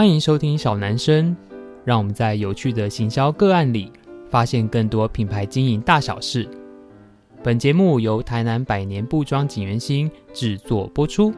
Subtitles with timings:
[0.00, 1.36] 欢迎收听小男生，
[1.84, 3.92] 让我们在有趣的行销个案里，
[4.30, 6.48] 发现更多品牌经营大小事。
[7.42, 11.34] 本节目由台南百年布庄锦源兴制作播出。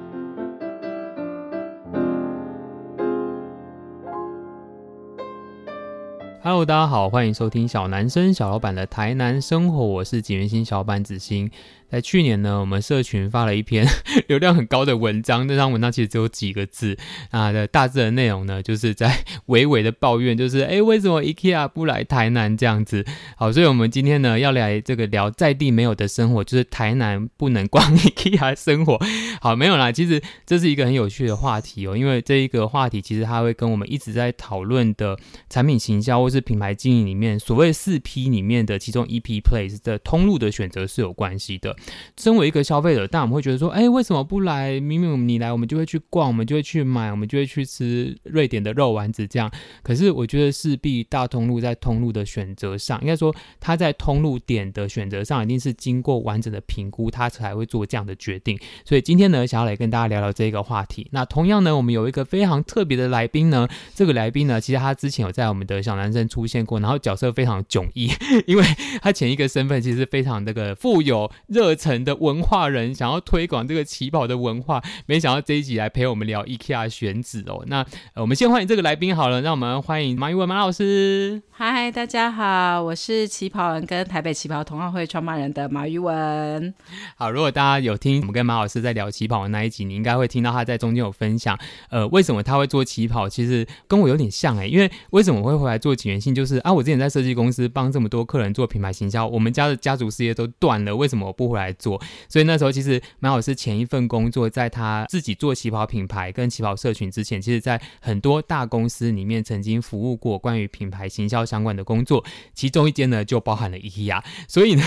[6.44, 11.50] Hello，大家好，欢迎收听小男生小老板的台南生活，我是景源兴小老板子欣。
[11.93, 13.87] 在去年呢，我们社群发了一篇
[14.27, 16.96] 流量很高的文章，那张文章其实只有几个字
[17.30, 23.05] 啊的大致的内容呢，就是在娓娓的抱怨，就是哎，为什么 IKEA 不来台南这样子？
[23.37, 28.98] 好，所以我们今天呢要来这个聊在地没有的生活，就是台南不能逛 IKEA 生活。
[29.43, 35.18] 好，没有啦，其实这是一个很有趣的话题哦，因为这一个话题其实它会跟我们一直在讨论的
[35.51, 41.77] 产品行销或是品牌经营里面所谓四 P 里面的其中一 P Place 的通路的选择是有关系的。
[42.18, 44.78] 身为一个消费者，但我们会觉得说，哎，为什么不来？
[44.80, 49.51] 明明你来，我们就会去逛，我们就会去买，我们就会去吃瑞典的肉丸子这样。
[49.82, 58.59] 可是我觉得势必大通路在通路的选择上，应该说他在通路点的选择上，一定是经过完整的评估，他才会做这样的决定。
[58.85, 61.09] 所以今天呢，想要来跟大家聊聊这个话题。
[61.12, 68.10] 那同样呢，我们有一个非常特别的来宾呢，这个来宾呢，其实他之前有在我们的小男生出现过，然后角色非常迥异，
[68.47, 68.64] 因为
[69.00, 72.16] 他前一个身份其实非常那个富有热忱的。
[72.16, 77.64] 文化人想要推广这个旗袍的文化，没想到这一集来陪我们聊 IKEA 选址哦。
[77.66, 81.42] 那、呃、我们先欢迎这个来宾好了，让我们欢迎马玉文马老师。
[81.50, 86.75] 嗨，大家好，我是旗袍人跟台北旗袍同好会创办人的马玉文。
[87.16, 91.59] 好，如果大家有听我们跟马老师在聊旗袍的那一集，你应该会听到他在中间有分享，
[91.91, 102.00] 呃，为什么他会做旗袍，其实跟我有点像哎，因为为什么我会回来做起源性，就是啊，我之前在设计公司帮这么多客人做品牌行销，我们家的家族事业都断了，为什么我不回来来做？
[102.28, 114.22] 所以那时候其实马老师前一份工作，在他自己做旗袍品牌跟旗袍社群之前，其实在很多大公司里面曾经服务过关于品牌行销相关的工作，其中一间呢就包含了 IKEA。
[114.48, 114.82] 所以呢，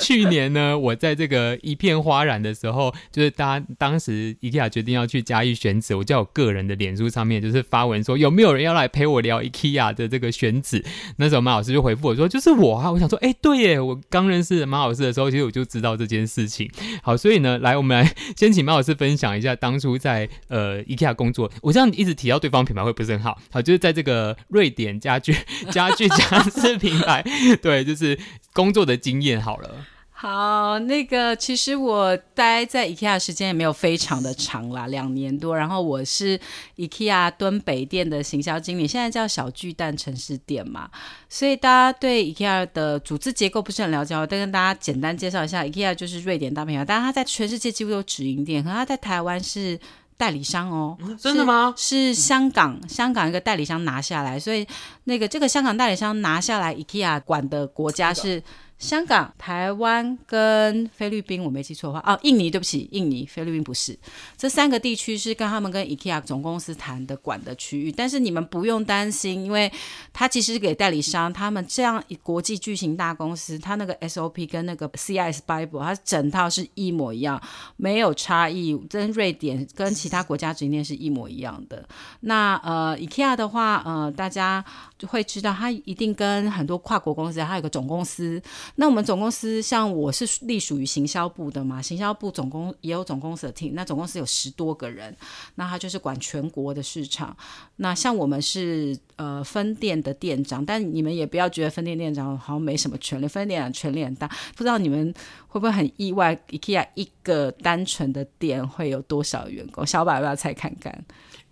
[0.00, 10.84] 去年呢，我在这个一片哗然的时候，就是当当时 IKEA 决定要去嘉义选址，我在我个人的脸书上面就是发文说，有没有人要来陪我聊 IKEA 的这个选址？
[11.16, 12.90] 那时候马老师就回复我说，就是我啊。
[12.90, 16.70] 我想说，哎，对耶，我刚认识马老师的时候，其实我就知道这件事情。
[17.02, 21.50] 好，所以呢，来，我们来 先请马老师分享一下当初在呃 IKEA 工作。
[21.60, 25.34] 我这样一直提到对方品牌会不是很好，好，就是在这个瑞典家具
[25.70, 27.24] 家具家饰品牌，
[27.60, 28.18] 对，就是
[28.52, 29.86] 工作的经验好了。
[30.20, 35.56] 好，那个其实我待在 IKEA 的时间也没有非常的长啦，两年多。
[35.56, 36.36] 然后我是
[36.76, 40.90] IKEA 敦北店的行销经理，现在叫小巨蛋城市店嘛。
[41.28, 49.78] 所以大家对 IKEA 的组织结构不是很了解，我再跟大家简单介绍一下，IKEA 就是瑞典大品牌，但是它在全世界几乎有直营店，可它在台湾是
[50.16, 50.98] 代理商哦。
[51.16, 51.72] 真的吗？
[51.76, 54.66] 是，是香港香港一个代理商拿下来，所以
[55.04, 58.42] 那个这个香港代理商拿下来 IKEA 管的国家是。
[58.78, 63.98] 香港、台湾跟菲律宾，我没记错的话，哦，印尼，对不起，印尼、菲律宾不是，
[64.36, 69.70] 这三个地区是跟他们跟 IKEA 总公司谈的管的区域，但是你们不用担心，因为
[70.12, 77.42] 他其实是给代理商，他们这样国际巨型大公司，他那个 SOP 跟那个 CIS Bible，它整套是一模一样，
[77.76, 81.84] 没有差异，跟瑞典跟其他国家直营店是一模一样的。
[82.20, 84.64] 那呃，IKEA 的话，呃，大家
[85.06, 88.40] 会知道，他一定跟很多跨国公司，它有个总公司。
[88.76, 95.14] 那我们总公司像我是隶属于行销部的嘛，行销部总公也有总公司的 team，那总公司有十多个人，
[95.54, 97.36] 那他就是管全国的市场。
[97.76, 104.26] 那像我们是呃分店的店长，但你们也不要觉得分店店长好像没什么权利，分店长权力很大。
[104.56, 105.14] 不知道你们
[105.46, 109.86] 会不会很意外，IKEA 一个单纯的店会有多少员工？
[109.86, 111.04] 小宝要不要猜看看？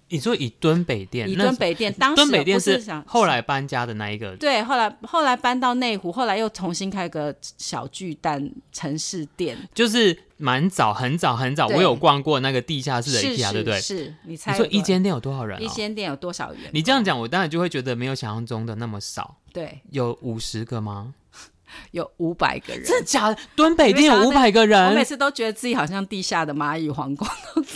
[0.09, 13.81] 你说以敦北店，以敦北店，当时敦北店是后来搬家的那一个，对，后来后来搬到内湖，后来又重新开个小巨蛋城市店，就是蛮早，很早很早，我有逛过那个地下室的 IKEA，对不对？
[13.81, 15.61] 是，你猜，你说一间店有多少人？
[15.61, 16.61] 一间店有多少人？
[16.73, 19.37] 你这样讲，我当然就会觉得没有想象中的那么少。
[19.53, 21.15] 对，有五十个吗？
[21.93, 23.37] 有五百个人，真的假的？
[23.55, 27.27] 敦北店有五百个人，我每次都觉得自己好像地下的蚂蚁皇宫。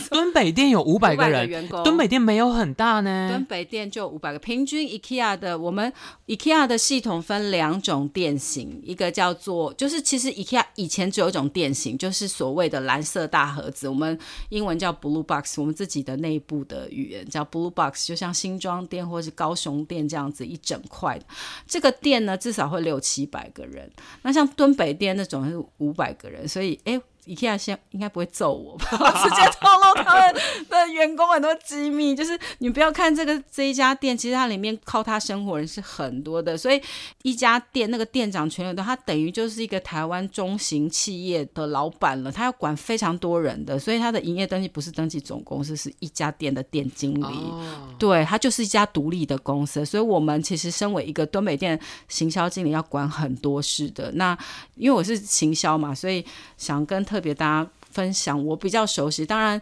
[0.09, 1.83] 敦北店有五百个人，员工。
[1.83, 3.29] 敦北店没有很大呢。
[3.31, 5.93] 敦北店就五百个，平均 IKEA 的我们
[6.27, 14.19] IKEA 的系统分两种店型，一个叫做就是其实 IKEA 以前只有一种店型，就是所谓的蓝色大盒子，我们
[14.51, 21.25] 英文叫 Blue Box，我们自己的内部的语言叫 Blue Box，就像新庄店或是高雄店这样子一整块的。
[21.67, 23.80] 这个店呢，至少会六七百个人。
[24.23, 27.01] 那像敦北店那种是五百个人，所以哎，
[27.31, 28.87] IKEA 先应该不会揍我吧？
[29.23, 30.35] 直接透露他们
[30.69, 36.83] 的员工很多机密，就是你不要看这个这一家店，其实它里面靠他生活人是很多的，所以
[37.23, 51.79] 一家店那个店长全流动，他等于就是一个台湾中型企业的老板了，他要管非常多人的，所以他的营业登记不是登记总公司，是一家店的店经理，哦、对，他就是一家独立的公司，所以我们其实身为一个东北店
[52.09, 54.11] 行销经理，要管很多事的。
[54.13, 54.37] 那
[54.75, 56.25] 因为我是行销嘛，所以
[56.57, 59.27] 想跟特别大家分享，我比较熟悉。
[59.27, 59.61] 当然，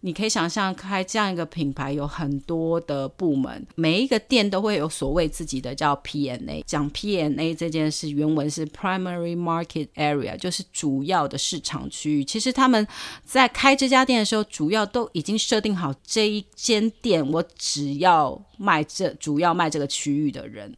[0.00, 6.62] 你可以想象开这样一个品牌有很多的部门，每一个店都会有所谓自己的叫 PNA。
[6.64, 12.24] 讲 PNA 这件事，原文是 Primary Market Area，就是主要的市场区域。
[12.24, 12.86] 其实他们
[13.24, 20.72] 在开这家店的时候，主要都已经设定好这一间店，我只要卖这，主要卖这个区域的人。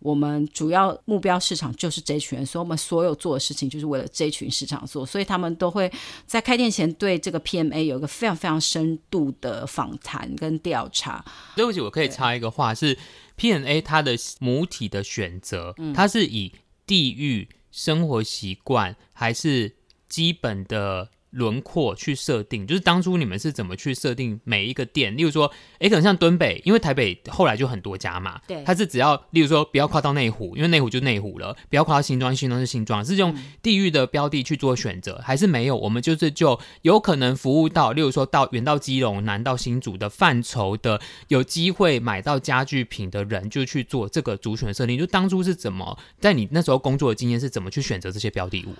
[0.00, 5.90] 我们主要目标市场就是这群人，所以我们所有做的事情就是为了这群市场做，所以他们都会
[6.26, 11.24] 在开店前对这个 PMA 有一个非常非常深度的访谈跟调查。
[11.54, 12.98] 对不起，我可以插一个话，是
[13.38, 16.52] PMA 它的母体的选择，嗯、它是以
[16.86, 19.76] 地域、生活习惯还是
[20.08, 21.10] 基本的。
[21.30, 25.16] 轮廓去设定，就是当初你们是怎么去设定每一个店？
[25.16, 35.76] 例如说，诶，可能像敦北，因为台北后来就很多家嘛，对，它是只要，例如说，不要跨到内湖，因为内湖就内湖了；不要跨到新庄，新庄是新庄，是用地域的标的去做选择，嗯、还是没有？
[35.76, 44.98] 我们就是就有可能服务到，例如说到远到基隆、南到新竹的范畴的，有机会买到家具品的人，就去做这个族群的设定。
[44.98, 48.74] 就当初是怎么，在你那时候工作的经验是怎么去选择这些标的物？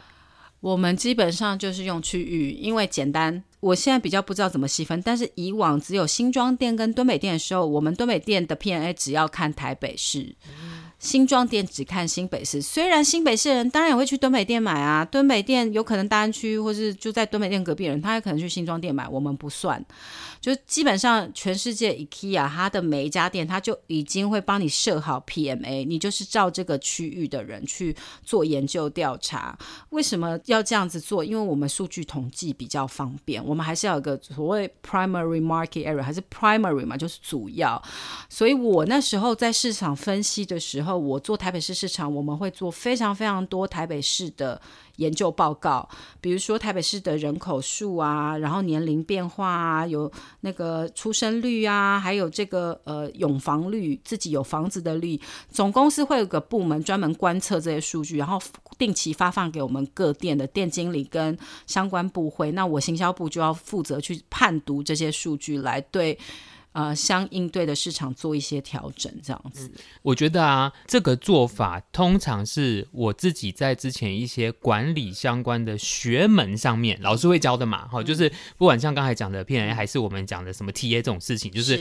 [0.60, 3.42] 我们基本上就是用区域，因为简单。
[3.60, 10.34] 我现在比较不知道怎么细分，但是以往只有新庄店跟敦北店的时候，我们敦北店的 P&A 只要看台北市。
[10.98, 19.82] 新庄店只看新北市，虽然新北市人当然也会去敦北店买啊，敦北店有可能大安区或是就在敦北店隔壁人，他也可能去新庄店买，我们不算。
[20.40, 29.58] 就基本上全世界 IKEA 它的每一家店，它就已经会帮你设好 PMA，你就是照这个区域的人去做研究调查。
[29.90, 31.24] 为什么要这样子做？
[31.24, 37.82] 因为我们数据统计比较方便，我们还是要有个所谓 primary market area，还是 primary 嘛，就是主要。
[38.28, 40.90] 所以我那时候在市场分析的时候。
[41.00, 44.60] 我做台北市市场，我们会做非常非常多台北市的
[45.00, 45.88] 研究报告，
[46.20, 50.10] 比如说台北市的人口数啊，然后年龄变化啊，有
[50.42, 55.18] 那个出生率啊，还有这个呃拥房率，自己有房子的率，
[55.50, 58.38] 总公司会有个部门专门观测这些数据，然后
[58.78, 61.36] 定期发放给我们各店的店经理跟
[61.66, 66.18] 相关部会，那我行销部就要负责去判读这些数据来对。
[66.72, 69.68] 呃，相应对的市场做一些调整，这样子。
[70.02, 77.88] 我觉得啊，这个做法通常是我自己在之前一些管理相关的学门上面，老师会教的嘛。
[77.88, 81.80] 哈、嗯，就是不管像刚才讲的 P&A，还是我们讲的什么 TA 这种事情，就是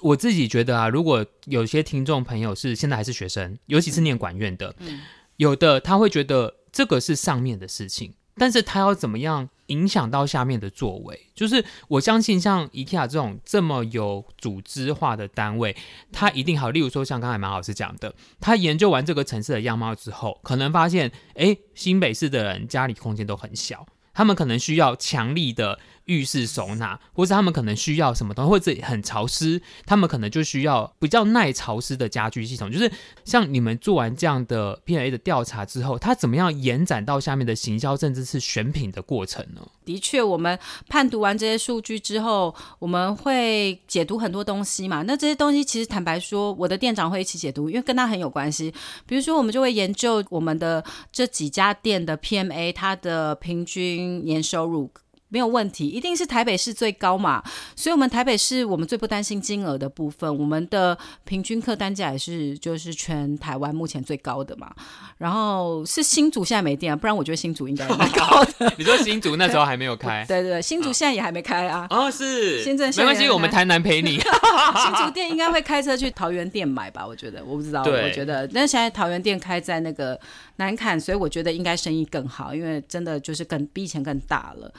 [0.00, 5.00] 我自己觉得啊，如果有些听众朋友是现在还是学生，尤其是念管院的，嗯、
[5.36, 8.14] 有的他会觉得这个是上面的事情。
[8.40, 11.26] 但是他要怎么样影响到下面的作为？
[11.34, 15.76] 就是我相信像 IKEA 这种这么有组织化的单位，
[16.10, 16.70] 他一定好。
[16.70, 25.78] 例如说像刚才马老师讲的，他研究完这个城市的样貌之后，可能发现，诶，新北市的人家里空间都很小，他们可能需要强力的。
[26.10, 32.68] 浴室收纳，或者他们可能需要什么东西，或者很潮湿，他们可能就需要比较耐潮湿的家居系统。
[32.68, 32.90] 就是
[33.24, 39.64] 像你们做完这样的 P&A 的调查之后，它怎么样延展到下面的行销，甚至是选品的过程呢？
[39.84, 45.02] 的确，我们判读完这些数据之后，我们会解读很多东西嘛。
[45.02, 48.74] 那这些东西其实坦白说，我的店长会一起解读，因为跟他很有关系。
[49.06, 54.90] 比如说，我们就会研究我们的这几家店的 PMA，它的平均年收入。
[55.30, 57.42] 没有问题，一定是台北市最高嘛，
[57.74, 64.70] 所以我们台北市我们最不担心金额的部分，我们的平均客单价也是就是全台湾目前最高的嘛。
[65.18, 68.72] 然后是新竹现在没店啊，不然我觉得新竹应该蛮高的。
[68.76, 70.24] 你说新竹那时候还没有开？
[70.28, 71.86] 对对对，新竹现在也还没开啊。
[71.90, 74.18] 哦，是，新竹没关系，我们台南陪你。
[74.82, 77.06] 新竹店应该会开车去桃园店买吧？
[77.06, 80.18] 我觉得，我不知道，对我觉得，但是现在桃园店开在那个
[80.56, 84.72] 南崁，所以我觉得应该生意更好，因为真的就是更比以前更大了。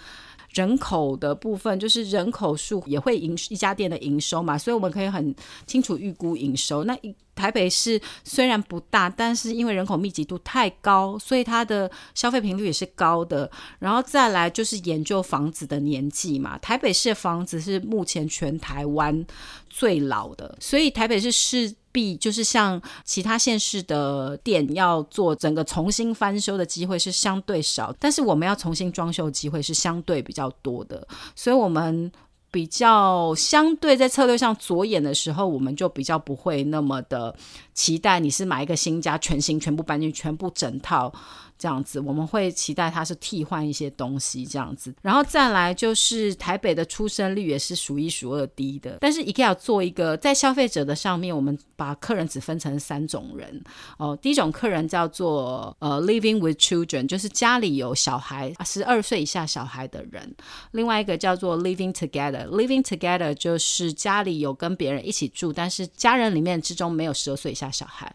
[0.54, 5.34] 人口的部分就是人口数也会营一家店的营收嘛，所以我们可以很
[5.66, 6.84] 清楚预估营收。
[6.84, 6.98] 那
[7.34, 13.50] 台北市虽然不大，但是因为人口密集度太高，所以它的消费频率也是高的。
[13.80, 19.26] 然后再来就是研究房子的年纪嘛，台北市的房子是目前全台湾
[19.70, 32.12] 最老的，所以台北市市必就是像其他县市的店要做整个重新翻修的机会是相对少，但是我们要重新装修机会是相对比较多的，所以我们
[32.50, 37.34] 比较相对在策略上着眼的时候，我们就比较不会那么的
[37.74, 41.14] 期待你是买一个新家全新全部搬进全部整套。
[41.62, 48.98] 这样子，我们会期待它是替换一些东西这样子，然后再来就是台北的出生率也是数一数二低的。
[49.00, 53.64] 但是 IKEA 做一个在消费者的上面，我们把客人只分成三种人
[54.00, 54.18] 哦。
[54.20, 60.36] 第一种客人叫做呃 living with children，就是家里有小孩十二岁以下小孩的人。
[60.72, 68.12] 另外一个叫做 living together，living together 就是家里有跟别人一起住，但是家人里面之中没有十二岁以下小孩。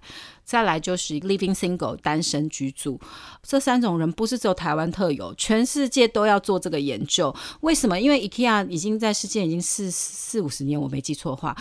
[0.46, 3.00] 再来就是 living single 单身居住，
[3.42, 7.34] 这三种人不是只有台湾特有，全世界都要做这个研究。
[7.62, 8.00] 为什么？
[8.00, 11.56] 因为 IKEA 已经在世界已经四四五十年，我没记错的话。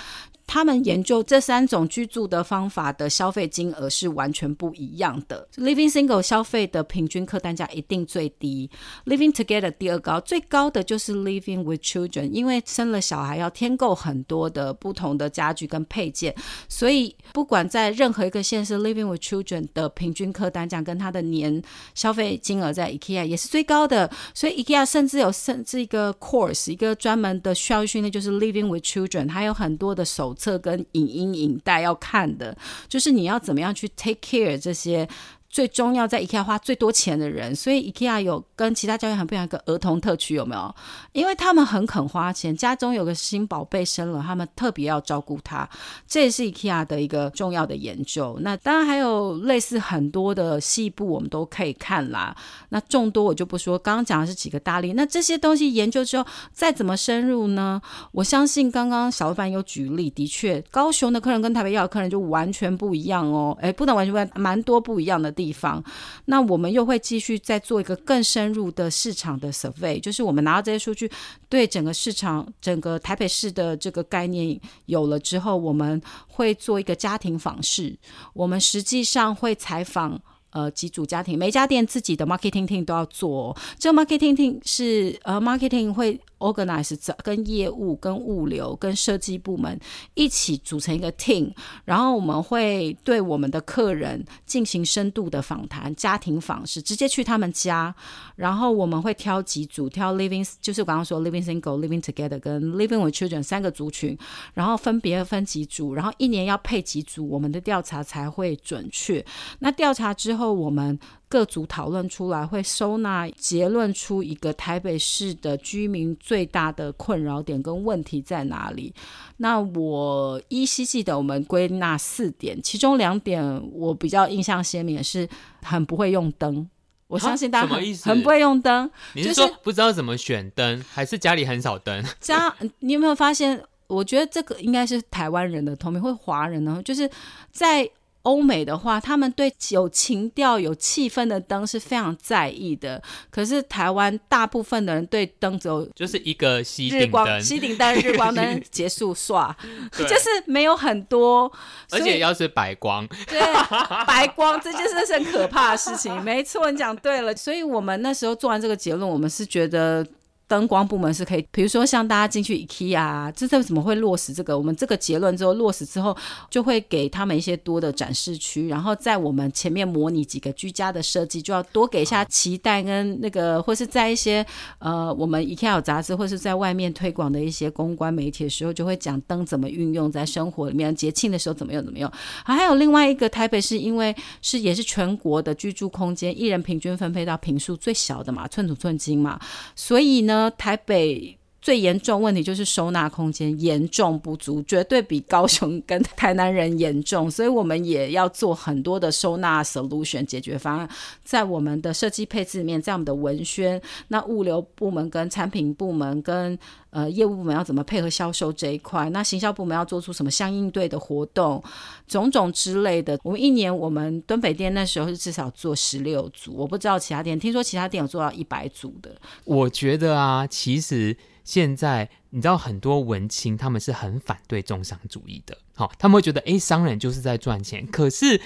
[0.47, 5.47] 他们研究这三种居住的方法的消费金额是完全不一样的。
[5.55, 8.69] Living single 消费的平均客单价一定最低
[9.05, 16.35] ，Living together 第二高，最高的就是 Living with children，因为生了小孩要添购很多的不同的家具跟配件，
[16.69, 21.59] 所以不管在任何一个县市，Living with children 的平均客单价跟它的年
[21.95, 24.11] 消费金额在 IKEA 也是最高的。
[24.35, 30.34] 所以 IKEA 甚至有甚至一个 course，一个专门的教育训练，就是 Living with children，还有很多的手。
[30.35, 32.55] 册跟影音影带要看的，
[32.87, 35.07] 就是你要怎么样去 take care 这些。
[35.55, 40.75] 最终要在 IKEA 花最多钱的人，所以 IKEA 有跟其他教育很不一样一个儿童特区，有没有？
[41.13, 45.65] 因为他们很肯花钱，家中有个新宝贝生了，他们特别要照顾他，
[46.05, 48.37] 这也是 IKEA 的一个重要的研究。
[48.41, 52.35] 那当然还有类似很多的细部，我们都可以看啦。
[52.67, 54.91] 那众多我就不说，刚刚讲的是几个大例。
[54.91, 57.81] 那这些东西研究之后，再怎么深入呢？
[58.11, 63.57] 我相信刚刚小老板有举例，的确，高雄的客人跟台北要的客人就完全不一样哦。
[63.61, 65.44] 诶，不能完全不一样，蛮多不一样的地。
[65.45, 65.83] 地方，
[66.25, 71.09] 那我们又会继续再做一个更深入的市场的 survey，就是我们拿到这些数据，
[71.47, 77.95] 对整个市场、整个台北市的这个概念有了之后，我们会做一个家庭访视，
[78.33, 80.19] 我们实际上会采访。
[80.55, 83.53] 呃，几组家庭，每家店自己的 marketing team 都要做。
[83.77, 89.77] 这个 marketing team 是呃，marketing 会 organize 跟业务、跟物流、跟设计部门
[90.13, 91.51] 一起组成一个 team，
[91.83, 97.93] 然后我们会对我们的客人进行深度的访谈，家庭访视，直接去他们家，
[98.37, 104.17] 然后我们会挑几组，挑 living 就是我刚刚说 living single、living together 跟 living with children 三个族群，
[104.53, 109.23] 然后分别分几组，然后一年要配几组，我们的调查才会准确。
[109.59, 110.55] 那调查之后。
[110.55, 110.97] 我们
[111.27, 118.93] 各组讨论出来，会收纳结论出一个台北市的居民最大的困扰点跟问题在哪里。
[119.37, 125.27] 那我依稀记得我们归纳四点，其中两点我比较印象鲜明的是
[125.63, 126.69] 很不会用灯。
[127.07, 128.89] 我相信大家很，很不会用灯。
[129.13, 132.03] 你是说不知道怎么选灯，还是家里很少灯？
[132.19, 133.61] 家，你有没有发现？
[133.87, 137.09] 我觉得这个应该是台湾人的通病，或华人呢，就是
[137.51, 137.89] 在。
[138.25, 143.01] 欧美的话，他们对有情调、有气氛的灯是非常在意的。
[143.29, 149.55] 可是台湾大部分的人对灯只有就是一个吸日光、吸顶灯、 日光灯结束刷，
[149.95, 151.51] 就是没有很多。
[151.91, 153.39] 而且要是白光，对，
[154.07, 156.19] 白光这件事是很可怕的事情。
[156.23, 157.35] 没错，你讲对了。
[157.35, 160.05] 所以我们那时候做完这个结论，我们是觉得。
[160.47, 164.55] 灯光部门是可以，比如说像大家进去 IKEA，这这怎么会落实这个？
[164.55, 166.15] 我们这个结论之后落实之后，
[166.51, 174.45] 就会给他们一些多的展示区，然后在我们前面模拟几个居家的设计，就要多给一下期待跟那个，或是在一些
[174.77, 182.11] 呃我们 IKEA 杂志或是在外面推广的一些公关媒体的时候，就会讲灯怎么运用在生活里面，节庆的时候怎么用怎么用。
[182.45, 189.39] 还有另外一个台北是因为是也是全国的居住空间，一人平均分配到坪数最小的嘛，寸土寸金嘛，
[189.75, 190.34] 所以呢。
[190.57, 200.87] 台北最严重问题就是收纳空间严重不足，绝对比高雄跟台南人严重，所以我们也要做很多的收纳 solution 解决方案，
[201.23, 206.55] 在我们的设计配置里面，在我们的文宣，那物流部门跟产品部门跟
[206.91, 211.63] 呃业务部门要怎么配合销售这一块，那行销部门要做出什么相应对的活动，
[212.07, 213.17] 种种之类的。
[213.23, 219.09] 我们一年我们敦北店那时候是至少做十六组，我不知道其他店，听说其他店有做到一百组的。
[219.45, 221.17] 我觉得啊，其实。
[221.45, 227.87] 现在你知道很多文青他们是很反对重商主义的，好，他们会觉得诶，商人就是在赚钱。
[227.87, 228.41] 可是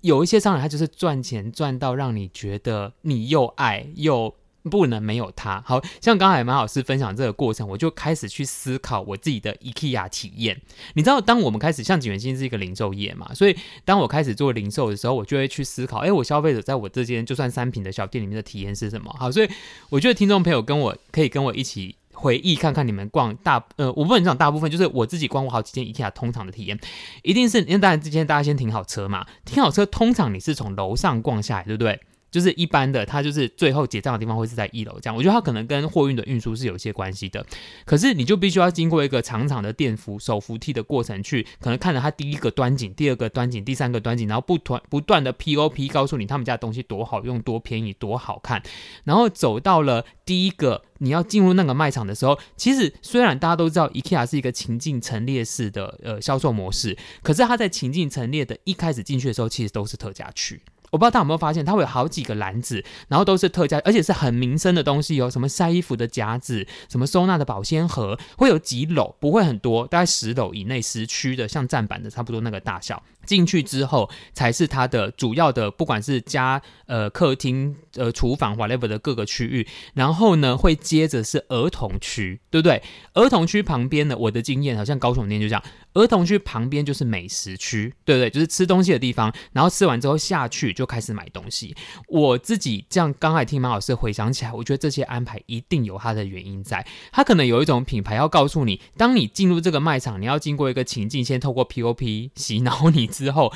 [0.00, 4.34] 有一些商人他就是赚钱赚到让你觉得你又爱又
[4.70, 5.62] 不能没有他。
[5.66, 10.58] 好像刚才马老师分享这个过程，我就开始去思考我自己的 IKEA 体验。
[10.94, 19.14] 你知道，当我们开始像景元星是一个零售业嘛，所以当我开始做零售的时候，我就会去思考，哎，我消费者在我这间就算三品的小店里面的体验是什么？
[19.18, 19.50] 好，所以
[19.90, 26.78] 我觉得听众朋友跟我可以跟我一起回忆看看，你们逛大呃，我不能讲大部分，就是我自己逛过好几间 IKEA 通常的体验，
[27.22, 32.00] 一定是因为当然之前大家先停好车嘛，停好车，通常你是从楼上逛下来，对不对？
[32.34, 35.14] 就是一般的，它就是最后结账的地方会是在一楼这样。
[35.14, 37.46] 我觉得它可能跟货运的运输是有一些关系的。
[37.84, 48.60] 可是你就必须要经过一个长长的电扶手扶梯的过程去，可能看着它第一个端景、第二个端景、第三个端景，然后不断不断的 POP 告诉你他们家的东西多好用、多便宜、多好看。
[49.04, 60.60] 然后走到了第一个你要进入那个卖场的时候，其实虽然大家都知道 IKEA 是一个情境陈列式的呃销售模式，可是它在情境陈列的一开始进去的时候，其实都是特价区。
[60.94, 73.02] 我不知道大家有没有发现，它会有好几个篮子，然后都是特价，而且是很民生的东西哦，什么晒衣服的夹子，什么收纳的保鲜盒，会有几篓，不会很多，大概十篓以内，十区的，像站板的差不多那个大小。
[73.26, 82.82] 进去之后才是它的主要的，不管是家呃客厅呃厨房 whatever 的各个区域，然后呢会接着是儿童区，对不对？
[83.14, 85.62] 儿童区旁边呢，我的经验好像高雄店就这样，
[85.94, 88.30] 儿童区旁边就是美食区，对不对？
[88.30, 91.74] 就是吃东西的地方，然后吃完之后下去就开始买东西。
[92.08, 103.08] 我自己这样刚才听马老师回想起来，我觉得这些安排一定有它的原因在，它可能有一种品牌要告诉你，当你进入这个卖场，你要经过一个情境，先透过 POP 洗脑你。
[103.14, 103.52] 之后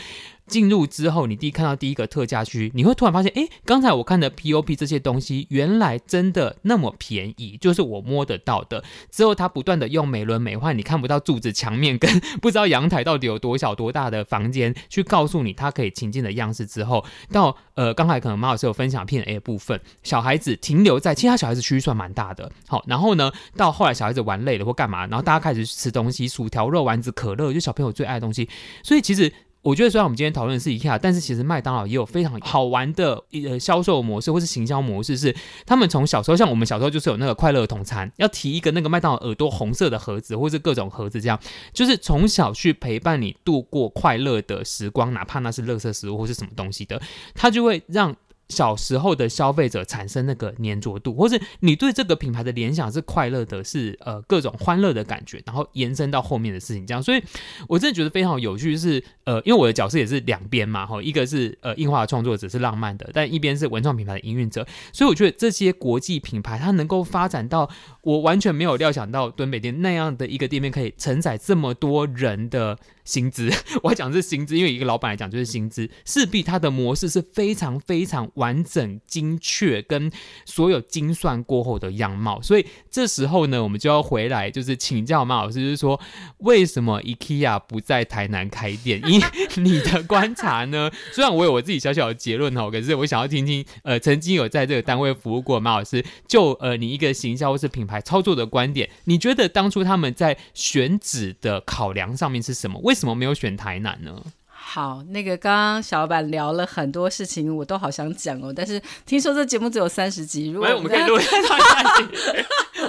[0.47, 8.83] 进入之后，你第一看到第一个特价区，你会突然发现，哎，刚才我看的 POP 这些东西，原来真的那么便宜，就是我摸得到的。
[9.11, 16.65] 之后他不断的用美轮美奂，你看不到柱子、墙面跟不知道阳台到底有多小多大的房间，去告诉你它可以情境的样式。
[16.65, 22.51] 之后到呃，刚才可能马老师有分享片 A 部分，小孩子停留在其他小孩子区域算蛮大的。
[22.67, 28.49] 好，然后呢，到后来小孩子玩累了或干嘛，然后大家开始吃东西，薯条、肉丸子、可乐，就小朋友最爱的东西。
[28.83, 29.31] 所以其实。
[29.69, 41.39] 我觉得虽然我们今天讨论的是 IKEA，但是其实麦当劳也有非常好玩的呃销售模式或是行销模式，是他们从小时候，像我们小时候就是有那个快乐童餐，要提一个那个麦当劳耳朵红色的盒子，或是各种盒子，这样
[41.75, 46.99] 就是从小去陪伴你度过快乐的时光，哪怕那是垃圾食物或是什么东西的，
[47.35, 48.17] 它就会让。
[48.49, 57.23] 小时候的消费者产生那个黏着度，或是你对这个品牌的联想是快乐的，是呃各种欢乐的感觉，然后延伸到后面的事情，这样，所以
[57.69, 67.69] 我真的觉得非常有趣，是呃，因为我的角色也是两边嘛，哈，一个是呃硬化的创作者是浪漫的，但一边是文创品牌的营运者，所以我觉得这些国际品牌它能够发展到
[68.09, 72.79] 我完全没有料想到敦北店那样的一个店面可以承载这么多人的。
[73.09, 73.51] 薪资，
[73.83, 80.13] 我讲是薪资，因为一个老板来讲就是薪资，势必它的模式是非常非常完整、精确，跟
[80.45, 82.39] 所有精算过后的样貌。
[82.43, 85.99] 所以这时候呢，我们就要回来，就是请教马老师，就是说
[86.41, 89.01] 为什么 IKEA 不在台南开店？
[89.09, 89.19] 因
[89.57, 90.91] 你的观察呢？
[91.11, 102.79] 虽然我有我自己小小的结论哦，可是我想要听听，呃，曾经有在这个单位服务过马老师，就呃你一个行销或是品牌操作的观点，你觉得当初他们在选址的考量上面是什么？
[102.81, 104.21] 为为什么没有选台南呢？
[104.49, 108.53] 好，那个刚刚小老板聊了很多事情，我都好想讲哦。
[108.53, 112.05] 但是听说这节目只有三十集，如果我们可以录 上下集，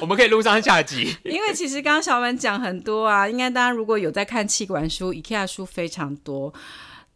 [0.01, 1.15] 我们可以录上下集。
[1.23, 6.51] 因为其实刚刚小老板讲很多啊，应该大家如果有在看气管书，IKEA 书非常多。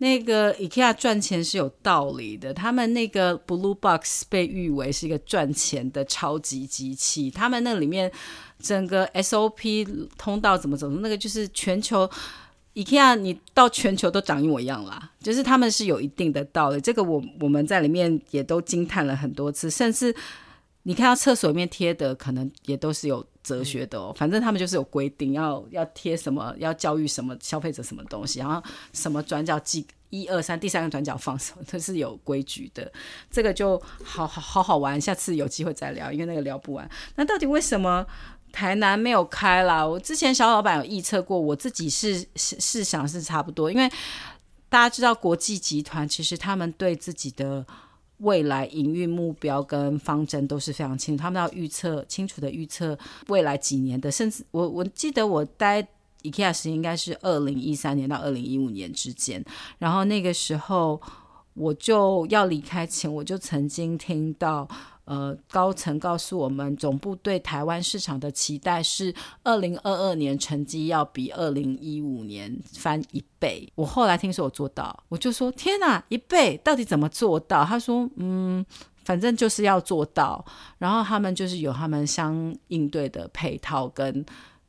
[0.03, 8.11] 那个 IKEA 赚钱是有道理的，他们那个 Blue Box 被誉为是一个赚钱的超级机器，他们那里面
[8.59, 9.87] 整个 SOP
[10.17, 12.09] 通道怎么走，那个就是全球。
[12.75, 16.81] IKEA，你到全球都长一模一样啦，就是他们是有一定的道理。
[16.81, 20.13] 这个我我们在里面也都惊叹了很多次，甚至
[20.81, 24.13] 你看到厕所里面贴的，可能也都是有哲学的哦。
[24.17, 32.91] 反正他们就是有规定要要贴什么，要教育什么消费者什么东西，然后什么转角记一二三，第三个转角放什么， 都是有规矩的。
[33.29, 36.89] 这个就好好好好玩，下次有机会再聊，因为那个聊不完。
[37.15, 38.05] 那到底为什么？
[38.51, 43.89] 台南没有开啦，我之前小老板有预测过，我自己是是是想是差不多，因为
[44.69, 47.65] 大家知道国际集团其实他们对自己的
[48.23, 55.85] 未来营运目标跟方针都是非常清楚，他们要预测清楚的预测未来几年的，甚至我我记得我待
[56.23, 59.43] IKEA 时应该是二零一三年到二零一五年之间，
[59.77, 60.99] 然后那个时候
[61.53, 64.67] 我就要离开前，我就曾经听到。
[65.05, 69.13] 呃，高层告诉我们，总部对台湾市场的期待是，
[69.43, 73.69] 二零二二年成绩要比二零一五年翻一倍。
[73.75, 77.65] 我后来听说我做到，我就说天哪，一倍到底怎么做到？
[77.65, 78.65] 他说，嗯，
[79.03, 80.45] 反正就是要做到，
[80.77, 84.25] 然后他们就是有他们相应对的配套跟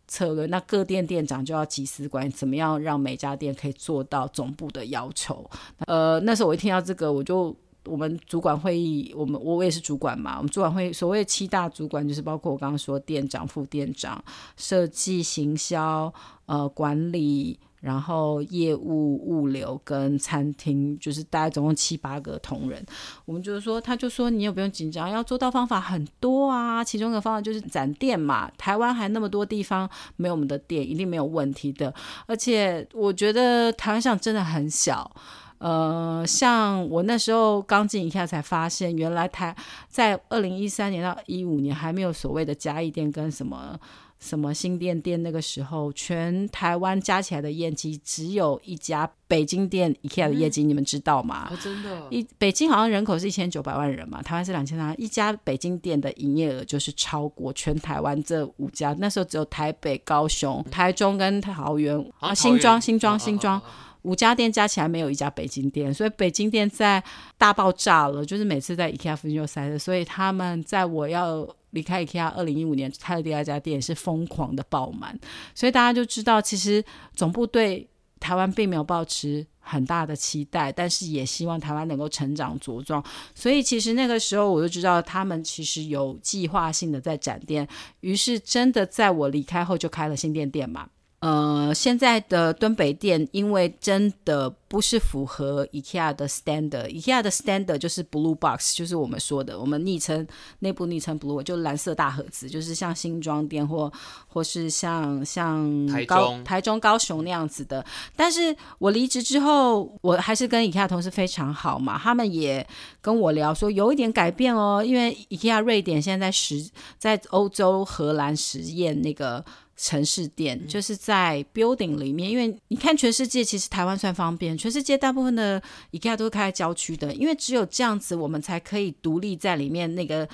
[0.06, 0.46] 策略。
[0.46, 5.48] 那各店店长就要及时管，怎么样让每家店可以做到总部的要求？
[5.86, 14.22] 呃，那时候我一听到这个，我就我们主管会议，我们我也是主管嘛，我们主管会所谓七大主管就是包括我刚刚说店长、副店长、
[14.56, 16.12] 设计、行销、
[16.46, 17.58] 呃管理。
[17.84, 22.82] 然后业务、物流跟餐厅，就是大概总共七八个同仁。
[23.26, 26.82] 我们就是说，他就说你也不用紧张，要做到方法很多啊。
[26.82, 28.50] 其中一个方法就是展店嘛。
[28.56, 31.92] 台湾还那么多地方没有我们的店，一定没有问题的。
[32.24, 35.14] 而且我觉得台湾上真的很小。
[35.58, 39.54] 呃，像我那时候刚进一下才发现，原来台
[39.88, 43.78] 在二零一三年到一五年还没有所谓的嘉义店跟什么。
[44.24, 45.22] 什么新店店？
[45.22, 51.48] 那个时候，全台湾加起来的业绩只有一家北京店 IKEA 的业绩，嗯、你们知道吗？
[51.52, 58.96] 哦、真的，一北京好像人口是一千九百万人嘛，台湾是两千万，一家北京店的营业额就是超过全台湾这五家。
[58.98, 63.60] 那时候只有台北、高雄、台中跟桃园啊，新庄、新庄、新庄
[64.02, 67.02] 五家店加起来没有一家北京店，所以北京店在
[67.36, 71.46] 大爆炸了，就是每次在 IKEA 附近就塞的，所以他们在我要。
[71.74, 75.18] 离开 IKEA，二零一五年开了第二家店，是疯狂的爆满，
[75.54, 76.82] 所以大家就知道，其实
[77.14, 77.86] 总部对
[78.18, 83.04] 台湾并没有抱持很大的期待，但是也希望台湾能够成长茁壮。
[83.34, 87.68] 所以其实那个时候我就知道，他们其实有计划性的在展店，
[88.00, 90.88] 于是真的在我离开后就开了新店店嘛。
[91.24, 100.26] 呃，现在的敦北店，因为真的不是符合 IKEA 的 standard，IKEA 的 standard 就是 blue box，就是我们说的，我们昵称
[100.58, 103.90] 内部昵称 blue，就蓝色大盒子，就是像新庄店或
[104.28, 107.82] 或是像像高台中、台中、高雄那样子的。
[108.14, 112.66] 但是我离职之后，我还是跟 IKEA 同事非常好嘛，他们也
[113.00, 119.42] 跟我聊说有一点改变哦，因为 IKEA 瑞典现在在实在欧洲荷兰实验那个。
[119.76, 130.28] 城市店就是在 building 里面，因为你看全世界，其实台湾算方便，全世界大部分的 IKEA 都是开在郊区的，因为只有这样子，我们才可以独立在里面那个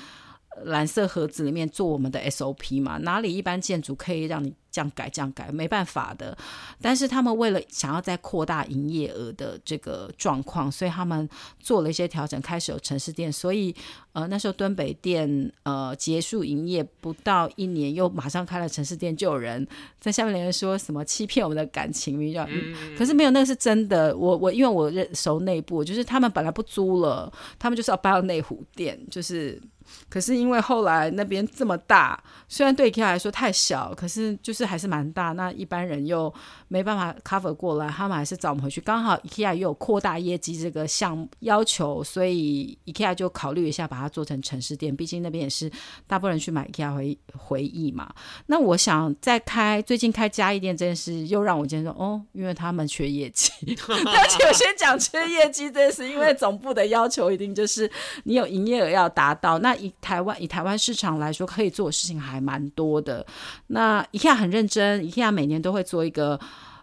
[0.65, 4.55] 蓝色盒子里面做我们的 SOP 嘛，哪里一般建筑可以让你？
[4.71, 6.37] 这样改，这样改，没办法的。
[6.81, 11.29] 但是他们为了想要再扩大营业额的这个状况，所以他们
[11.59, 13.31] 做了一些调整，开始有城市店。
[13.33, 13.75] 所以，
[14.13, 19.67] 呃，那时候敦北店呃结束营业不到一年，又马上开了城市店，就有人
[20.01, 24.17] 在下面留言说什么欺骗我们的感情，比较嗯，可是没有，那个是真的。
[24.17, 29.61] 我我因为我认熟内部，就是他们本来不租了，他们就是要搬到内湖店，就是。
[30.09, 35.33] 可是因为后来那边这么大，虽然对 IKEA 来说太小，可是就是还是蛮大。
[35.33, 36.33] 那一般人又
[36.69, 38.81] 没办法 cover 过来，他们还是找我们回去。
[38.81, 44.95] 刚好 IKEA 又有扩大业绩这个项目要求，所以 IKEA 就考虑一下把它做成城市店。
[44.95, 45.71] 毕竟那边也是
[46.07, 48.09] 大部分人去买 IKEA 回回忆嘛。
[48.47, 53.51] 那我想再开最近开嘉义店这件事，又让我今天说哦，因为他们缺业绩。
[53.91, 57.91] 而且我先讲缺业绩这件事，因为总部的要求一定就是
[58.25, 59.81] 你有营业额要达到那。
[59.81, 63.25] 以台湾以台湾市场来说，可以做的事情还蛮多的。
[63.69, 66.39] 那 IKEA 很认真一下每年都会做一个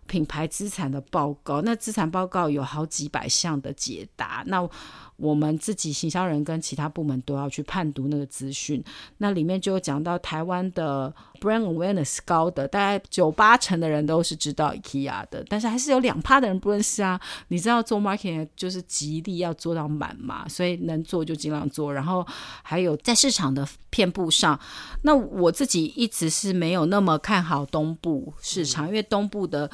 [0.07, 1.61] 品牌资产的报告。
[1.61, 4.43] 那资产报告有好几百项的解答。
[4.47, 4.67] 那
[5.17, 8.83] 我们自己行销人跟其他部门都要去判读那个资讯，
[9.17, 17.19] 那里面就讲到台湾的 brand awareness 高的，大概九八成的人都是知道 IKEA 的，但是还是有两趴的人不认识啊。
[17.47, 21.93] 你知道做 marketing 就是极力要做到满嘛，所以能做就尽量做。
[21.93, 22.25] 然后
[22.61, 24.59] 还有在市场的遍布上，
[25.01, 29.69] 那我自己一直是没有那么看好东部市场，嗯、因为东部的。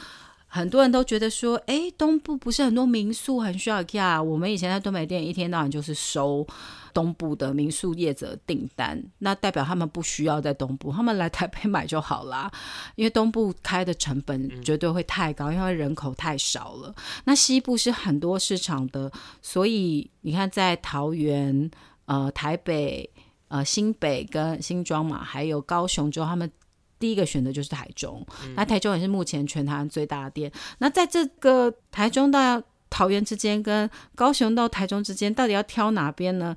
[0.54, 4.22] 很多人都觉得说，哎，东部不是很多民宿很需要 IKEA？
[4.22, 6.46] 我们以前在东北店一天到晚就是收
[6.94, 12.52] 东部的民宿业者订单，那代表他们不需要在东部，他们来台北买就好啦。
[12.94, 16.94] 因为东部开的成本绝对会太高，因为人口太少了。
[17.24, 19.12] 那西部是很多市场的，
[19.42, 21.72] 所以你看在桃园、
[22.06, 23.10] 呃台北、
[23.48, 26.52] 呃新北跟新庄嘛，还有高雄之后，他们。
[27.00, 28.26] 第一个选择就是台中，
[28.56, 30.52] 那台中也是目前全台湾最大的店。
[30.78, 36.56] 那在这个台中到桃园之间，跟高雄到台中之间，到底要挑哪边呢？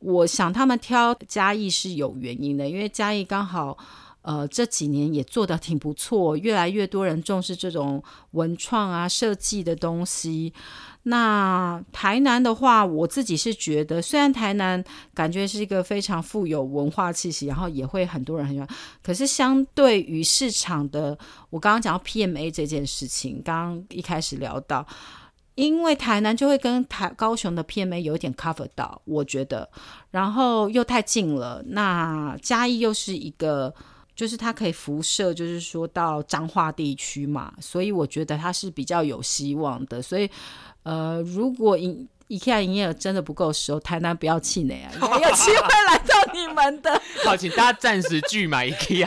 [0.00, 3.76] 我想他们挑嘉义是有原因的，因为嘉义刚好
[4.22, 8.00] 呃这几年也做得挺不错，越来越多人重视这种
[8.32, 10.52] 文创啊设计的东西。
[11.10, 14.82] 那台南的话，我自己是觉得，虽然台南
[15.14, 18.68] 感觉是一个非常富有文化气息，然后也会很多人很喜欢，
[19.02, 21.18] 可是相对于市场的，
[21.48, 24.86] 我刚刚讲到 PMA 这件事情，刚刚一开始聊到，
[25.54, 29.66] 因为台南就会跟台高雄的 PMA 有一点 cover 到，我觉得，
[30.10, 31.62] 然后又太近了。
[31.68, 33.74] 那嘉义又是一个，
[34.14, 40.02] 就是它可以辐射，就是说到彰化地区嘛，所以我觉得它是比较有希望的。
[40.02, 40.28] 所以，
[40.88, 47.00] 呃，如果营 IKEA 营业额真的不够的时候，台南不要气馁啊， 有机会来到你们的。
[47.24, 49.06] 好，请大家暂时拒买 IKEA。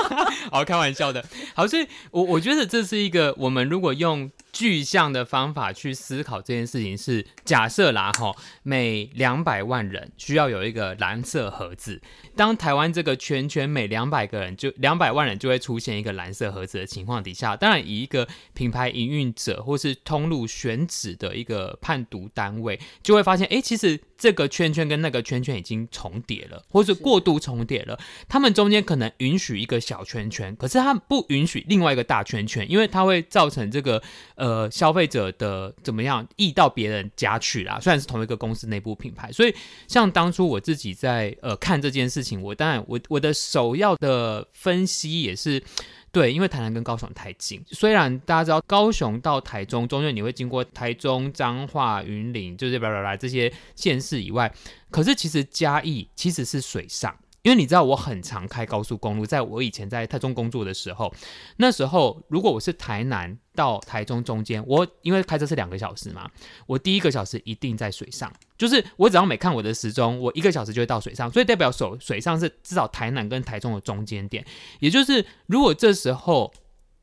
[0.50, 1.24] 好，开玩笑的。
[1.54, 4.30] 好，所以我我觉得这是一个我们如果用。
[4.52, 12.02] 具象的方法去思考这件事情是假设啦哈，每两百万人需要有一个蓝色盒子。
[12.36, 27.98] 当台湾这个圈圈每两百个人就两百万人就会出现一个蓝色盒子的情况底下，当然以一个品牌营运者或是通路选址的一个判读单位，就会发现，哎，其实这个圈圈跟那个圈圈已经重叠了，或是过度重叠了。
[28.28, 34.02] 他们中间可能允许一个小圈圈，可是他不允许另外一个大圈圈，因为它会造成这个。
[34.42, 37.78] 呃，消费者的怎么样溢到别人家去啦？
[37.80, 39.54] 虽然是同一个公司内部品牌，所以
[39.86, 45.62] 像当初我自己在呃看这件事情，我当然我我的首要的分析也是
[46.10, 54.52] 对，因为台南跟高雄太近，虽然大家知道高雄到台中中间你会经过台中、彰化、云林，就是巴拉巴拉这些县市以外，
[54.90, 57.16] 可是其实嘉义其实是水上。
[57.42, 61.12] 因为你知道我很常开高速公路，在我以前在台中工作的时候，
[61.56, 66.30] 那时候如果我是台南到台中中间，我因为开车是两个小时嘛，
[66.66, 74.44] 我第一个小时一定在水上，就是我只要每看我的时钟，我一个小时就会到水上，所以代表手水上是至少台南跟台中的中间点，
[74.78, 76.52] 也就是如果这时候。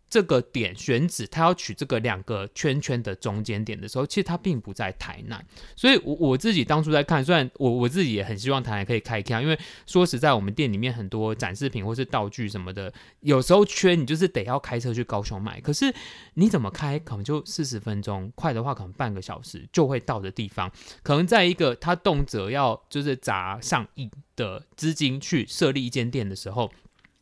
[0.09, 5.45] 这个点选址，他要取这个两个圈圈的中间点的时候，其实它并不在台南，
[5.75, 15.93] 所以我我自己当初在看，虽然我我自己也很希望台南可以开开，因为说实在，我们店里面很多展示品或是道具什么的，有时候缺你就是得要开车去高雄买，可是
[16.33, 20.71] 你怎么开，可能就四十分钟，快的话可能半个小时就会到的地方，
[21.03, 26.71] 可能在一个他动辄要就是砸上亿的资金去设立一间店的时候。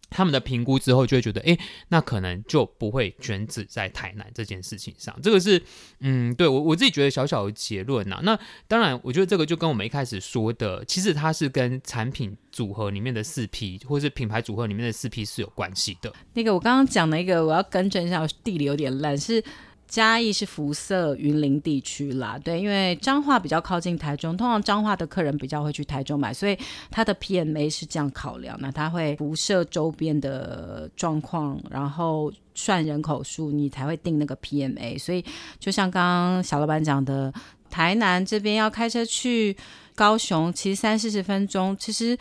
[0.10, 1.58] 他们的评估之后就会觉得，哎，
[1.90, 5.18] 那可能就不会卷止在台南这件事情上。
[5.22, 5.62] 这个是，
[6.00, 8.20] 嗯，对我我自己觉得小小的结论呐。
[8.24, 16.14] 那当然，我觉得这个就跟我们一开始说的，其实它是跟产品组合里面的四 P，或是品牌组合里面的四 P 是有关系的。
[16.34, 19.44] 那个我刚刚讲了一个，我要更正一下，我地理有点烂，是。
[19.88, 26.58] 嘉义是辐射云林地区啦，对，因为彰化比较靠近台中，通常彰化的客人比较会去台中买，所以
[26.92, 35.00] 它的 PMA 是这样考量，那它会辐射周边的状况，然后算人口数，你才会定那个 PMA。
[35.00, 35.24] 所以
[35.58, 37.34] 就像刚刚小老板讲的，
[37.70, 39.56] 台南这边要开车去
[39.96, 42.18] 高雄，其实三四十分钟，其实。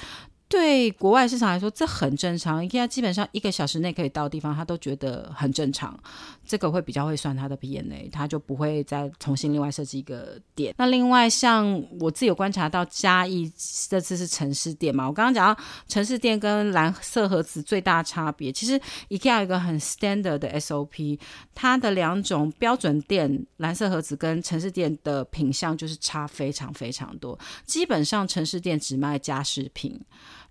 [0.48, 2.64] 对国外市场来说，这很正常。
[2.64, 5.98] 一 k 基本上一个小时内可以到的地方，他都觉得很正常。
[6.46, 10.72] 这个会比较会算他的 PNA，他就不会再重新另外设计一个点。
[10.78, 13.52] 那另外，像我自己有观察到嘉义
[13.88, 18.80] 这次是城市店嘛，我刚刚讲到城市店跟蓝色盒子最大差别，其实
[19.10, 21.18] IKEA 有一个很 standard 的 SOP，
[21.56, 27.36] 它的两种标准店蓝色盒子跟城市店的品相就是差非常非常多。
[27.64, 30.00] 基本上城市店只卖家饰品。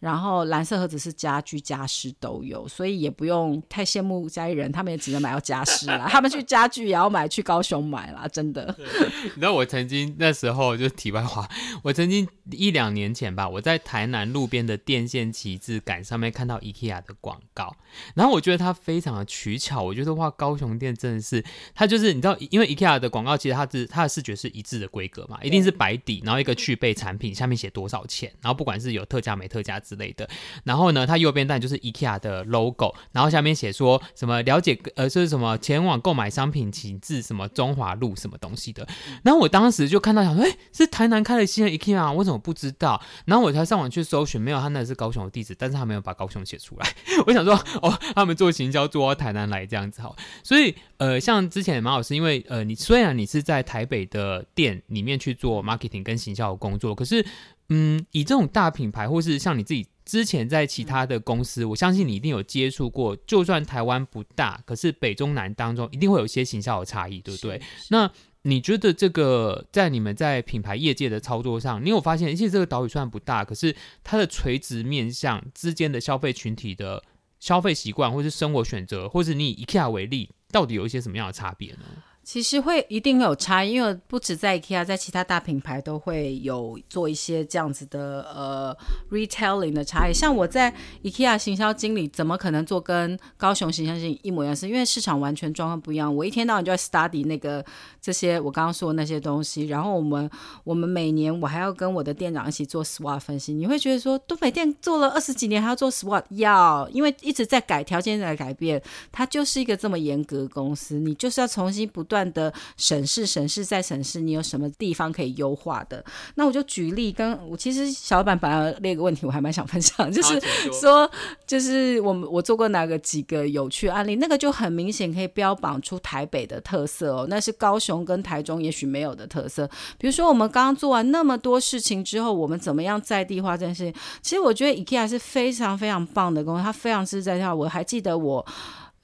[0.05, 6.05] 然后蓝色盒子是家具家饰都有，所以也不用太羡慕家里人，他们也只能买到家饰啦。
[6.07, 8.75] 他们去家具也要买，去高雄买啦，真的。
[9.23, 11.49] 你知道我曾经那时候就题外话，
[11.81, 17.75] 我曾经一两年前吧，我在台南路边的电线旗帜杆上面看到 IKEA 的广告，
[18.13, 29.79] 然后我觉得它非常的取巧，我觉得哇，高雄店真的是，它就是你知道，因为 IKEA 的广告其实它是它的视觉是一致的规格嘛，一定是白底，然后一个去备产品下面写多少钱，然后不管是有特价没特价。
[29.85, 30.29] 之类的，
[30.63, 38.88] 然后呢，它右边当然就是 IKEA 的 logo，然后下面写说什么了解呃，就是什么前往购买商品，请至什么中华路什么东西的。
[39.23, 43.01] 然后我当时就看到想说，哎，是台南开了新的 IKEA，我怎么不知道？
[43.25, 46.93] 然后我才上网去搜寻，没有，他那是高雄的地址，但是他没有把高雄写出来。
[47.27, 50.15] 我想说，哦，他们做行销做到台南来这样子好。
[50.43, 57.25] 所以呃，像之前马老师，因为呃，你虽然你是在台北的店里面去做 marketing 跟行销的工作，可是。
[57.69, 63.15] 嗯，以这种大品牌，或是像你自己之前在其他的公司，我相信你一定有接触过。
[63.25, 67.60] 就算台湾不大，可是北中南当中一定会有一些形象的差异，对不对？
[67.89, 68.12] 那
[68.43, 77.01] 你觉得这个在你们在品牌业界的操作上，你有发现，其实这个岛屿虽然不大，可是它的垂直面向之间的消费群体的
[77.39, 81.86] 消费习惯，或是生活选择，或是你以 IKEA 为例，到底有一些什么样的差别呢？
[82.25, 88.75] 其实会一定会有差异，因为不止在 IKEA，在其他大品牌都会有做一些这样子的呃
[89.11, 90.13] retailing 的差异。
[90.13, 94.55] 像我在 IKEA 行销经理，怎么可能做跟高雄行销经理一模一样？
[94.55, 96.13] 是因为市场完全状况不一样。
[96.13, 97.63] 我一天到晚就在 study 那个
[98.01, 100.27] 这些我刚刚说的那些东西，然后我们
[100.63, 103.53] 我们每年我还要跟我的店长一起做 SWOT 分析。
[103.53, 106.23] 你会觉得说，东北店做了二十几年还要做 SWOT？
[106.29, 112.14] 要，因为一直在改，条件在改变，它就是一个这么严格的公司，你就是要重新不断。
[112.15, 116.04] 断的审视、审视再审视，你有什么地方可以优化的？
[116.36, 120.39] 那我就举例，跟我其实小老板本来列个问题，我还蛮想分享，就是
[120.80, 121.10] 说，
[121.45, 129.69] 就是我们我做过哪个几个有趣案例，那个就很明显可以标榜出台北的特色哦，那是高雄跟台中也许没有的特色。
[129.97, 133.93] 比如说，我们刚刚做完那么多事情之后，我们怎么样在地化这件事情？
[134.21, 137.54] 其实我觉得 IKEA 是非常非常棒的公司，它非常是在地化。
[137.54, 138.45] 我还记得我。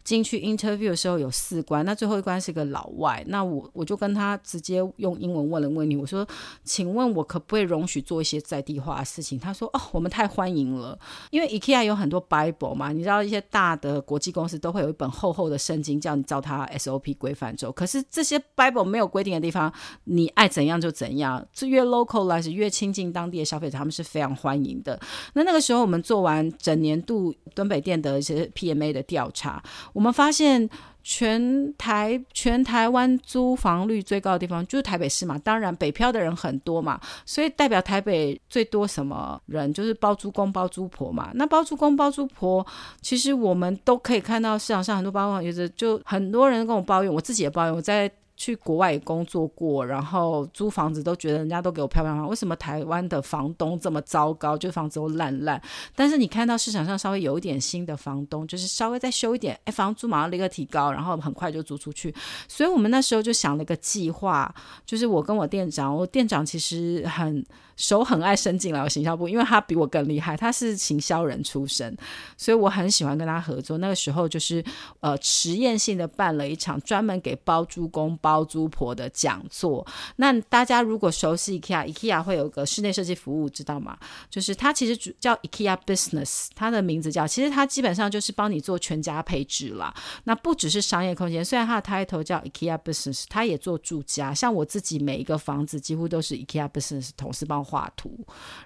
[0.03, 6.27] 进去 interview 的时候有四关，那最后一关是个老外，那我我就跟他直接用英文问了问题，我说，
[6.63, 9.39] 请问我可不可以容许做一些在地化的事情？
[9.39, 10.97] 他说，哦，我们太欢迎了，
[11.29, 17.71] 因为 IKEA 有很多 Bible 嘛，你知道一些大的国际公司都会有一本厚厚的圣经，叫你照它 SOP 规范走。
[17.71, 19.71] 可是这些 Bible 没有规定的地方，
[20.05, 24.99] 你爱怎样就怎样，这越 localize 越亲近当地的消费者，他们是非常欢迎的。
[25.33, 29.61] 那那个时候我们做完整年度敦北店的一些 PMA 的调查。
[29.93, 30.69] 我们发现
[31.03, 41.31] 全台全台湾租房率最高的地方就是台北市嘛，当然北漂的人很多嘛，所以代表台北最多什么人就是包租公包租婆嘛。
[41.33, 42.65] 那包租公包租婆，
[43.01, 48.11] 其实我们都可以看到市场上很多包租公，有的就很多人跟我抱怨，我自己也抱怨，我在。
[48.41, 52.27] 去国外工作过，然后租房子都觉得人家都给我漂漂亮亮。
[52.27, 54.57] 为什么台湾的房东这么糟糕？
[54.57, 55.61] 就房子都烂烂。
[55.95, 62.11] 但是你看到市场上稍微有一点新的房东，就是稍微再修一点，哎，房租马上立刻提高，然后很快就租出去。
[62.47, 64.51] 所以我们那时候就想了个计划，
[64.87, 67.45] 就是我跟我店长，我店长其实很。
[67.77, 71.97] 手很爱伸进来，行销部，因为他比我更厉害，他是行销人出身，
[72.37, 73.79] 所以我很喜欢跟他合作。
[73.79, 74.63] 那个时候就是
[74.99, 79.85] 呃实验性的办了一场专门给包租公包包租婆的讲座。
[80.15, 83.97] 那大家如果熟悉 IKEA，IKEA 会有个室内设计服务，知道吗？
[84.29, 89.93] 就是它其实主叫 IKEA Business，它的名字叫，其实它基本上就是帮你做全家配置啦。
[90.23, 94.33] 那不只是商业空间，虽然它的 title 叫 IKEA Business，它也做住家。
[94.33, 98.17] 像我自己每一个房子几乎都是 IKEA Business 同事帮我画图，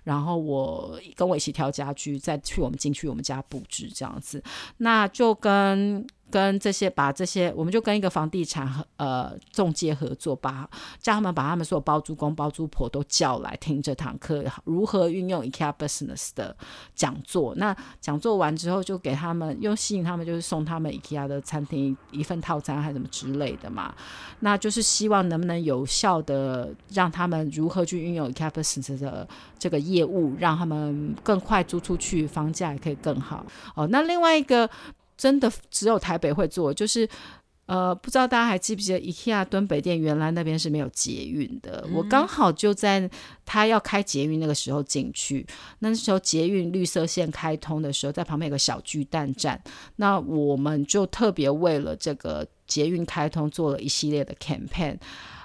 [0.03, 4.43] 然后我跟我一起挑家具，再去我们进去我们家布置这样子，
[4.77, 6.05] 那就跟。
[6.35, 10.69] 跟这些把这些，我们就跟一个房地产呃中介合作，把
[10.99, 16.53] 叫他们把他们所有包租公包租婆都叫来听这堂课，如何运用 IKEA Business 的
[16.93, 17.55] 讲座。
[17.55, 23.95] 那讲座完之后，就给他们又吸引他们，就是送他们 IKEA 的餐厅一份套餐，还什么之类的嘛。
[24.41, 29.25] 那就是希望能不能有效的让他们如何去运用 IKEA Business 的
[29.57, 33.45] 这个业务，让他们更快租出去，房价也可以更好。
[33.73, 34.69] 哦，那另外一个。
[35.17, 37.07] 真的只有台北会做，就是
[37.67, 41.83] 呃，不知道大家还记不记得，IKEA 敦北店原来那边是没有捷运的。
[41.87, 43.09] 嗯、我刚好就在
[43.43, 45.43] 他要开捷运那个时候进去，
[45.79, 49.59] 那时候捷运绿色线开通的时候，在旁边有个小巨蛋站，
[49.95, 54.97] 那我们就特别为了这个捷运开通做了一系列的 campaign。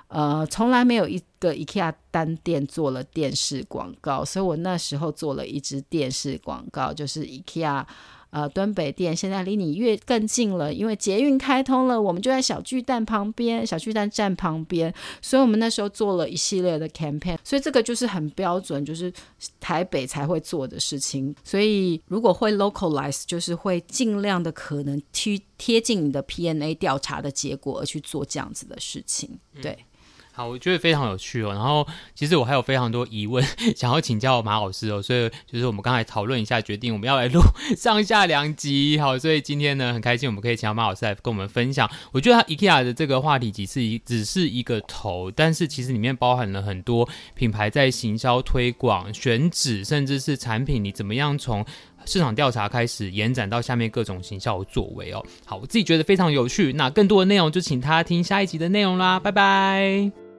[0.08, 7.86] 呃，从来没有一个 IKEA 单店做了电视广告，所以我那时候做了一支电视广告，就是 IKEA。
[8.30, 19.12] 呃，敦北店现在离你越更近了，因为捷运开通了，我们就在小巨蛋旁边，小巨蛋站旁边，所以我们那时候做了一系列的 campaign，所以这个就是很标准，就是
[19.58, 21.34] 台北才会做的事情。
[21.42, 29.72] 所以如果会 localize，就是会尽量的可能贴贴近你的 PNA 调查的结果而去做这样子的事情，对。
[29.72, 29.84] 嗯
[30.32, 31.52] 好，我觉得非常有趣哦。
[31.52, 33.44] 然后，其实我还有非常多疑问
[33.76, 35.02] 想要请教马老师哦。
[35.02, 37.40] 所以，就是我们刚才讨论一下，决定我们要来录
[37.76, 38.98] 上下两集。
[38.98, 41.90] 好，所以今天呢，很开心我们可以请到马老师来跟我们分享。
[42.12, 51.66] 我觉得 IKEA 的这个话题只是一只是一个头，但是其实里面包含了很多品牌在行销推广、选址，甚至是产品，你怎么样从
[52.06, 55.24] 市场调查开始延展到下面各种行销的作为哦。
[55.44, 56.72] 好，我自己觉得非常有趣。
[56.72, 59.18] 那更多的内容就请他听下一集的内容啦。
[59.18, 60.29] 拜拜。